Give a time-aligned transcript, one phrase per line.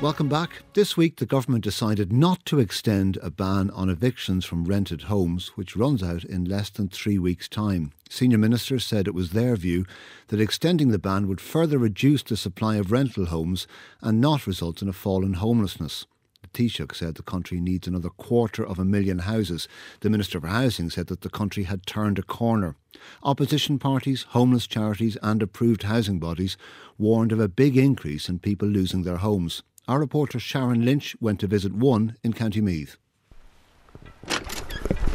[0.00, 0.62] Welcome back.
[0.72, 5.48] This week, the government decided not to extend a ban on evictions from rented homes,
[5.56, 7.92] which runs out in less than three weeks' time.
[8.08, 9.84] Senior ministers said it was their view
[10.28, 13.66] that extending the ban would further reduce the supply of rental homes
[14.00, 16.06] and not result in a fall in homelessness.
[16.40, 19.68] The Taoiseach said the country needs another quarter of a million houses.
[20.00, 22.76] The Minister for Housing said that the country had turned a corner.
[23.22, 26.56] Opposition parties, homeless charities, and approved housing bodies
[26.96, 29.62] warned of a big increase in people losing their homes.
[29.90, 32.96] Our reporter Sharon Lynch went to visit one in County Meath.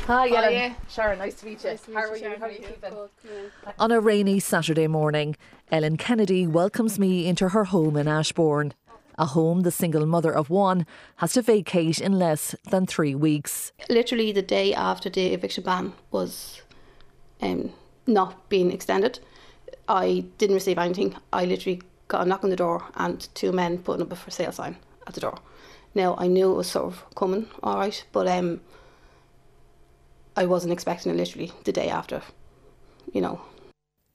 [0.05, 0.75] Hi, Ellen.
[0.89, 1.69] Sharon, nice to meet you.
[1.69, 2.19] Nice to meet How you, are you?
[2.21, 2.39] Sharon.
[2.41, 2.93] How are you keeping?
[3.79, 5.37] On a rainy Saturday morning,
[5.71, 8.73] Ellen Kennedy welcomes me into her home in Ashbourne.
[9.17, 13.71] A home the single mother of one has to vacate in less than three weeks.
[13.89, 16.61] Literally the day after the eviction ban was
[17.41, 17.71] um,
[18.07, 19.19] not being extended,
[19.87, 21.15] I didn't receive anything.
[21.31, 24.31] I literally got a knock on the door and two men putting up a for
[24.31, 24.77] sale sign
[25.07, 25.39] at the door.
[25.93, 28.61] Now I knew it was sort of coming, all right, but um,
[30.35, 32.21] I wasn't expecting it literally the day after,
[33.13, 33.41] you know.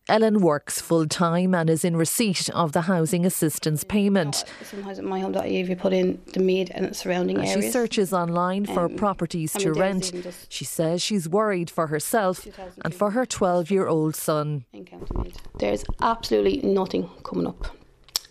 [0.09, 4.45] Ellen works full time and is in receipt of the housing assistance payment.
[4.65, 7.65] Sometimes at myhome.ie, if you put in the Meath and its surrounding As areas.
[7.67, 10.13] she searches online for Um, properties to rent,
[10.49, 12.45] she says she's worried for herself
[12.85, 14.65] and for her 12 year old son.
[14.73, 15.39] in County Meath.
[15.61, 17.69] There's absolutely nothing coming up.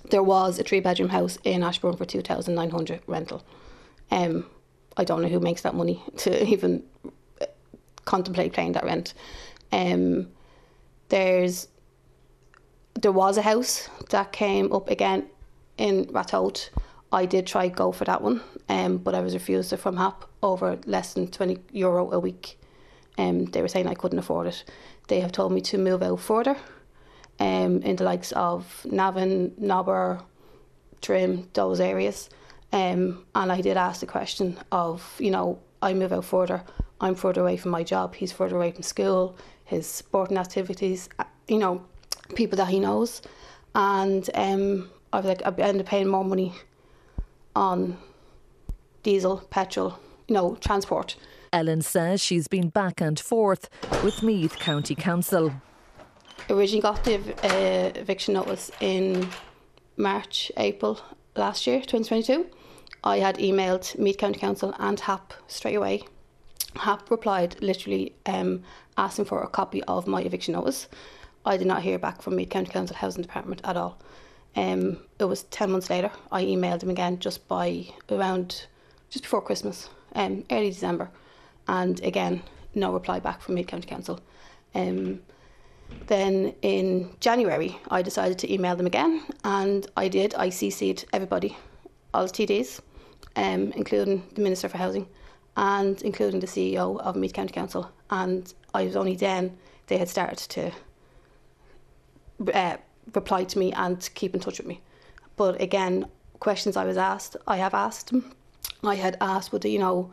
[0.10, 3.44] There was a three bedroom house in Ashbourne for 2,900 rental.
[4.12, 4.46] Um,
[4.98, 6.84] I don't know who makes that money to even
[7.42, 7.46] uh,
[8.06, 9.14] contemplate paying that rent.
[9.72, 10.30] Um,
[11.10, 11.68] there's
[12.96, 15.28] there was a house that came up again
[15.78, 16.70] in Ratoath.
[17.12, 20.78] I did try go for that one, um, but I was refused from HAP over
[20.86, 22.60] less than 20 euro a week.
[23.18, 24.64] Um, they were saying I couldn't afford it.
[25.08, 26.58] They have told me to move out further
[27.40, 30.22] um, in the likes of Navan, Nobber,
[31.02, 32.30] Trim, those areas.
[32.72, 36.64] Um, and I did ask the question of, you know, I move out further,
[37.02, 41.24] I'm further away from my job, he's further away from school, his sporting activities, uh,
[41.48, 41.84] you know,
[42.36, 43.22] people that he knows.
[43.74, 46.54] And um, I was like, I end up paying more money
[47.56, 47.98] on
[49.04, 49.98] diesel, petrol,
[50.28, 51.16] you know, transport.
[51.52, 53.70] Ellen says she's been back and forth
[54.04, 55.54] with Meath County Council.
[56.50, 59.30] Originally got the uh, eviction notice in
[59.98, 61.00] March, April
[61.36, 62.48] last year, 2022.
[63.04, 66.04] I had emailed Meath County Council and HAP straight away.
[66.76, 68.64] HAP replied literally um,
[68.98, 70.88] asking for a copy of my eviction notice.
[71.46, 73.98] I did not hear back from Meath County Council Housing Department at all.
[74.56, 78.66] Um, it was 10 months later, I emailed them again just by around,
[79.10, 81.12] just before Christmas, um, early December.
[81.68, 82.42] And again,
[82.74, 84.20] no reply back from Meath County Council.
[84.74, 85.22] Um,
[86.08, 90.34] then in January, I decided to email them again, and I did.
[90.36, 91.56] I CC'd everybody,
[92.14, 92.82] all the TDs,
[93.36, 95.08] um, including the Minister for Housing
[95.60, 97.92] and including the CEO of Meath County Council.
[98.10, 99.58] And I was only then
[99.88, 100.72] they had started to
[102.54, 102.78] uh,
[103.14, 104.82] reply to me and keep in touch with me.
[105.36, 106.08] But again,
[106.40, 108.34] questions I was asked, I have asked them.
[108.84, 110.12] I had asked, would you know,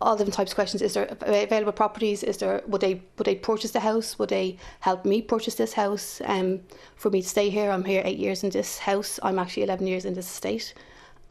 [0.00, 0.82] all different types of questions.
[0.82, 2.22] Is there available properties?
[2.22, 4.18] Is there would they would they purchase the house?
[4.18, 6.20] Would they help me purchase this house?
[6.24, 6.60] Um,
[6.96, 9.18] for me to stay here, I'm here eight years in this house.
[9.22, 10.74] I'm actually eleven years in this estate,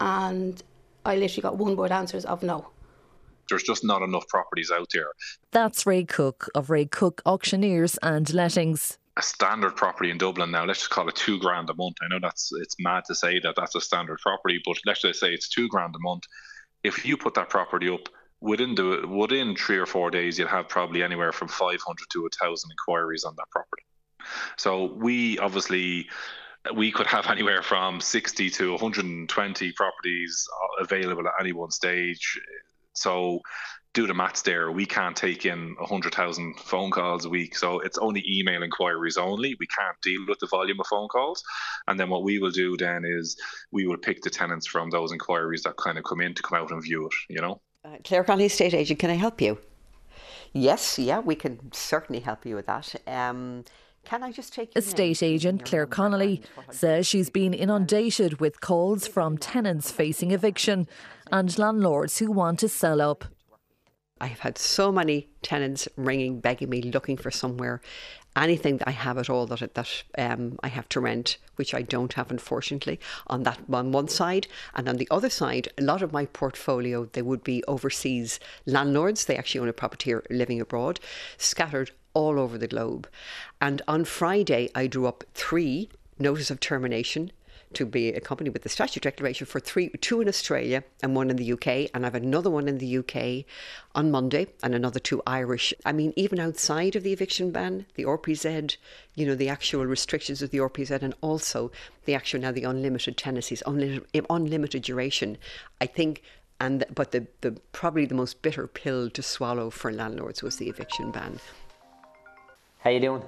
[0.00, 0.62] and
[1.04, 2.68] I literally got one word answers of no.
[3.48, 5.06] There's just not enough properties out there.
[5.52, 8.98] That's Ray Cook of Ray Cook Auctioneers and Lettings.
[9.18, 11.96] A standard property in Dublin now, let's just call it two grand a month.
[12.02, 15.20] I know that's it's mad to say that that's a standard property, but let's just
[15.20, 16.24] say it's two grand a month.
[16.82, 18.08] If you put that property up
[18.46, 21.80] within the within three or four days, you'll have probably anywhere from 500
[22.12, 23.82] to a thousand inquiries on that property.
[24.56, 26.08] So we obviously
[26.74, 32.40] we could have anywhere from 60 to 120 properties uh, available at any one stage.
[32.92, 33.40] So
[33.94, 34.70] do the maths there.
[34.70, 37.56] We can't take in 100,000 phone calls a week.
[37.56, 39.56] So it's only email inquiries only.
[39.58, 41.42] We can't deal with the volume of phone calls.
[41.86, 43.40] And then what we will do then is
[43.70, 46.58] we will pick the tenants from those inquiries that kind of come in to come
[46.58, 47.60] out and view it, you know?
[47.86, 49.58] Uh, Clare Connolly, estate agent, can I help you?
[50.52, 52.94] Yes, yeah, we can certainly help you with that.
[53.06, 53.64] Um,
[54.04, 57.06] can I just take your Estate name, agent Claire number Connolly and what I'll says
[57.06, 60.88] she's been inundated with calls from tenants facing eviction
[61.30, 63.24] and landlords who want to sell up.
[64.20, 67.80] I have had so many tenants ringing, begging me, looking for somewhere,
[68.34, 71.82] anything that I have at all that that um, I have to rent, which I
[71.82, 72.98] don't have, unfortunately.
[73.26, 77.06] On that on one side, and on the other side, a lot of my portfolio
[77.12, 79.24] they would be overseas landlords.
[79.24, 81.00] They actually own a property here, living abroad,
[81.36, 83.08] scattered all over the globe.
[83.60, 87.30] And on Friday, I drew up three notice of termination
[87.74, 91.36] to be accompanied with the statute declaration for three, two in Australia and one in
[91.36, 93.44] the UK, and I have another one in the UK
[93.94, 95.74] on Monday, and another two Irish.
[95.84, 98.76] I mean, even outside of the eviction ban, the RPZ,
[99.14, 101.70] you know, the actual restrictions of the RPZ, and also
[102.04, 105.38] the actual now the unlimited tenancies, unlimited, unlimited duration.
[105.80, 106.22] I think
[106.60, 110.68] and but the, the probably the most bitter pill to swallow for landlords was the
[110.68, 111.38] eviction ban.
[112.78, 113.22] How you doing?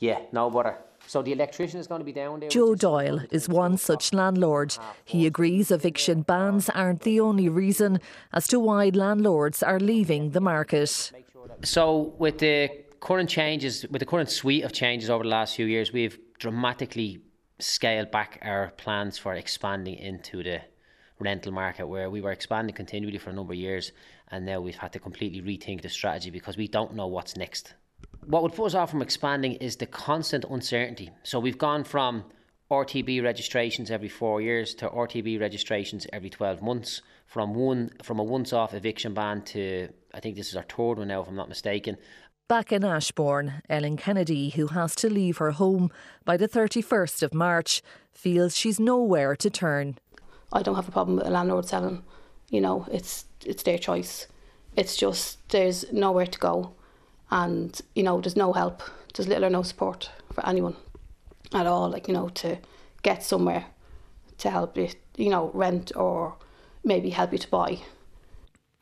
[0.00, 0.70] Yeah, no bother.
[0.70, 0.76] Uh,
[1.06, 2.48] so the electrician is going to be down there.
[2.48, 4.76] Joe Doyle is one such landlord.
[5.04, 8.00] He agrees eviction bans aren't the only reason
[8.32, 11.12] as to why landlords are leaving the market.
[11.62, 12.70] So with the
[13.00, 17.20] current changes, with the current suite of changes over the last few years, we've dramatically
[17.58, 20.60] scaled back our plans for expanding into the
[21.18, 23.92] rental market where we were expanding continually for a number of years
[24.30, 27.74] and now we've had to completely rethink the strategy because we don't know what's next
[28.26, 31.10] what would put us off from expanding is the constant uncertainty.
[31.22, 32.24] So we've gone from
[32.70, 37.02] RTB registrations every four years to RTB registrations every 12 months.
[37.26, 40.98] From one from a once off eviction ban to I think this is our third
[40.98, 41.96] one now, if I'm not mistaken.
[42.48, 45.92] Back in Ashbourne, Ellen Kennedy, who has to leave her home
[46.24, 47.80] by the 31st of March,
[48.12, 49.98] feels she's nowhere to turn.
[50.52, 52.02] I don't have a problem with a landlord selling.
[52.48, 54.26] You know, it's it's their choice.
[54.76, 56.74] It's just there's nowhere to go
[57.30, 58.82] and you know there's no help
[59.14, 60.76] there's little or no support for anyone
[61.52, 62.58] at all like you know to
[63.02, 63.66] get somewhere
[64.38, 66.36] to help you you know rent or
[66.84, 67.78] maybe help you to buy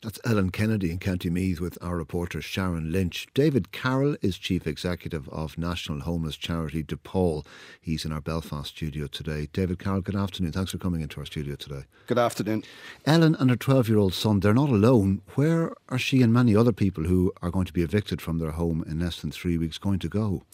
[0.02, 3.26] that's Ellen Kennedy in County Meath with our reporter Sharon Lynch.
[3.34, 7.44] David Carroll is Chief Executive of National Homeless Charity DePaul.
[7.80, 9.48] He's in our Belfast studio today.
[9.52, 10.52] David Carroll, good afternoon.
[10.52, 11.82] Thanks for coming into our studio today.
[12.06, 12.62] Good afternoon.
[13.06, 15.22] Ellen and her 12 year old son, they're not alone.
[15.34, 18.52] Where are she and many other people who are going to be evicted from their
[18.52, 20.44] home in less than three weeks going to go?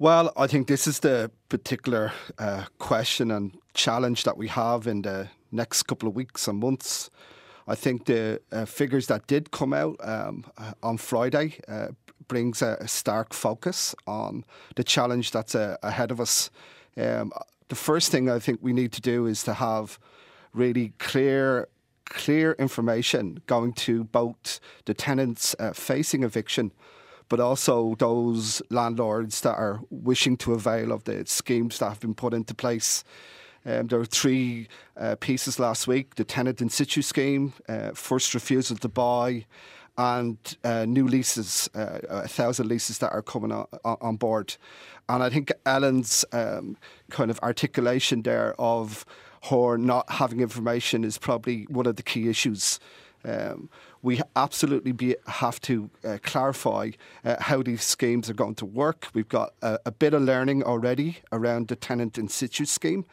[0.00, 5.02] Well, I think this is the particular uh, question and challenge that we have in
[5.02, 7.08] the next couple of weeks and months.
[7.66, 11.88] I think the uh, figures that did come out um, uh, on Friday uh,
[12.28, 14.44] brings a, stark focus on
[14.76, 16.50] the challenge that's uh, ahead of us.
[16.96, 17.32] Um,
[17.68, 19.98] the first thing I think we need to do is to have
[20.52, 21.68] really clear
[22.04, 26.70] clear information going to both the tenants uh, facing eviction
[27.32, 32.12] but also those landlords that are wishing to avail of the schemes that have been
[32.12, 33.04] put into place.
[33.64, 38.34] Um, there were three uh, pieces last week the tenant in situ scheme, uh, first
[38.34, 39.46] refusal to buy,
[39.98, 44.56] and uh, new leases, uh, a thousand leases that are coming on, on board.
[45.08, 46.76] And I think Ellen's um,
[47.10, 49.04] kind of articulation there of
[49.50, 52.80] her not having information is probably one of the key issues.
[53.24, 53.68] Um,
[54.02, 56.90] we absolutely be, have to uh, clarify
[57.24, 59.08] uh, how these schemes are going to work.
[59.14, 63.04] We've got a, a, bit of learning already around the tenant in situ scheme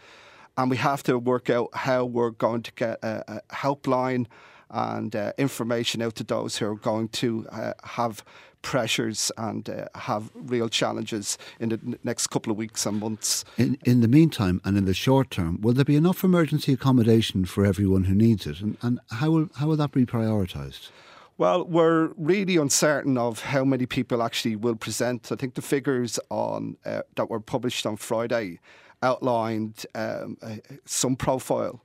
[0.59, 4.25] and we have to work out how we're going to get a, a helpline
[4.69, 8.25] and uh, information out to those who are going to uh, have
[8.61, 13.45] pressures and uh, have real challenges in the next couple of weeks and months.
[13.57, 17.45] In, in the meantime, and in the short term, will there be enough emergency accommodation
[17.45, 18.59] for everyone who needs it?
[18.59, 20.89] And, and how, will, how will that be prioritised?
[21.37, 25.31] Well, we're really uncertain of how many people actually will present.
[25.31, 28.59] I think the figures on uh, that were published on Friday
[29.01, 30.37] outlined um,
[30.85, 31.83] some profile.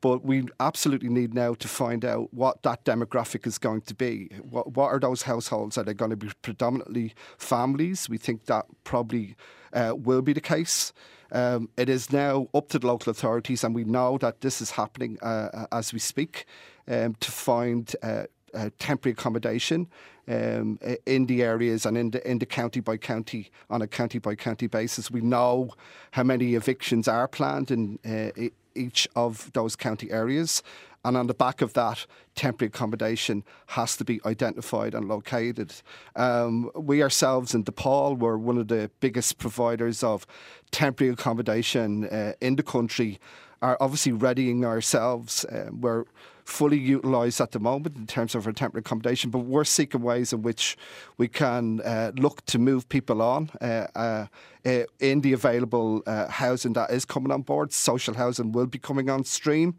[0.00, 4.30] But we absolutely need now to find out what that demographic is going to be.
[4.42, 5.78] What, what are those households?
[5.78, 8.08] Are they going to be predominantly families?
[8.08, 9.36] We think that probably
[9.72, 10.92] uh, will be the case.
[11.30, 14.72] Um, it is now up to the local authorities, and we know that this is
[14.72, 16.46] happening uh, as we speak,
[16.88, 19.88] um, to find uh, uh, temporary accommodation
[20.28, 24.18] um, in the areas and in the in the county by county on a county
[24.18, 25.10] by county basis.
[25.10, 25.70] We know
[26.12, 30.62] how many evictions are planned in uh, each of those county areas.
[31.04, 32.06] And on the back of that,
[32.36, 35.74] temporary accommodation has to be identified and located.
[36.14, 40.26] Um, we ourselves in DePaul were one of the biggest providers of
[40.70, 43.18] temporary accommodation uh, in the country.
[43.60, 45.44] Are obviously readying ourselves.
[45.44, 46.04] Uh, we're
[46.44, 50.32] fully utilised at the moment in terms of our temporary accommodation, but we're seeking ways
[50.32, 50.76] in which
[51.16, 54.26] we can uh, look to move people on uh, uh,
[54.64, 57.72] uh in the available uh, housing that is coming on board.
[57.72, 59.76] Social housing will be coming on stream.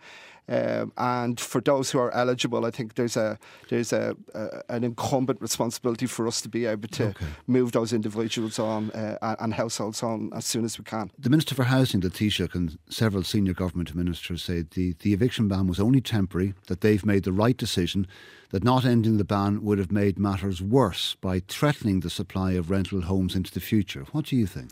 [0.49, 4.83] Um, and for those who are eligible, I think there's a there's a, a an
[4.83, 7.25] incumbent responsibility for us to be able to okay.
[7.47, 11.11] move those individuals on uh, and households on as soon as we can.
[11.17, 15.47] The Minister for Housing, the Taoiseach, and several senior government ministers say the, the eviction
[15.47, 18.05] ban was only temporary, that they've made the right decision,
[18.49, 22.69] that not ending the ban would have made matters worse by threatening the supply of
[22.69, 24.05] rental homes into the future.
[24.11, 24.71] What do you think?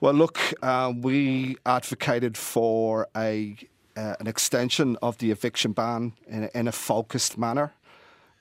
[0.00, 3.56] Well, look, uh, we advocated for a
[3.96, 7.72] uh, an extension of the eviction ban in a, in a focused manner.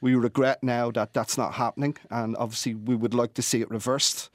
[0.02, 3.70] We regret now that that's not happening, and obviously we would like to see it
[3.70, 4.30] reversed.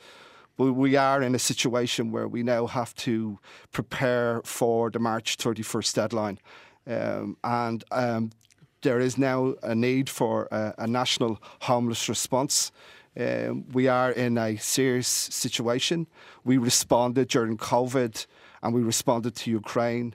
[0.56, 3.38] But we are in a situation where we now have to
[3.73, 6.38] prepare for the March 31st deadline.
[6.87, 8.30] Um, and um,
[8.83, 12.71] there is now a need for a, a national homeless response.
[13.18, 16.06] Um, we are in a serious situation.
[16.44, 18.26] We responded during COVID
[18.62, 20.14] and we responded to Ukraine.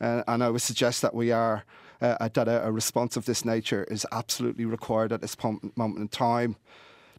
[0.00, 1.64] Uh, and I would suggest that we are
[2.00, 6.08] uh, that a, a, response of this nature is absolutely required at this moment in
[6.08, 6.56] time.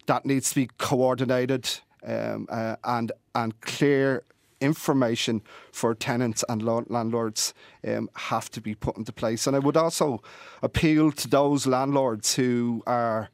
[0.06, 1.68] That needs to be coordinated
[2.06, 4.24] um, uh, and and clear
[4.60, 5.42] information
[5.72, 7.54] for tenants and landlords
[7.88, 9.46] um, have to be put into place.
[9.48, 10.22] And I would also
[10.64, 13.30] appeal to those landlords who are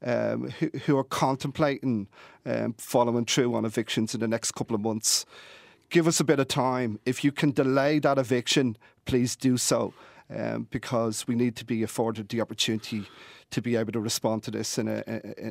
[0.00, 2.06] um, who, who, are contemplating
[2.46, 5.26] um, following through on evictions in the next couple of months.
[5.90, 6.98] Give us a bit of time.
[7.06, 8.76] If you can delay that eviction,
[9.06, 9.94] please do so
[10.34, 13.06] um, because we need to be afforded the opportunity
[13.50, 15.02] to be able to respond to this in, a,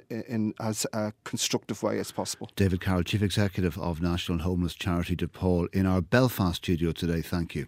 [0.10, 2.50] in, in, as a constructive way as possible.
[2.56, 7.22] David Carroll, Chief Executive of National Homeless Charity DePaul, in our Belfast studio today.
[7.22, 7.67] Thank you.